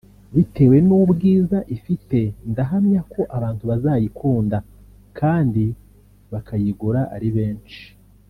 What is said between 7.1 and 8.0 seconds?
ari benshi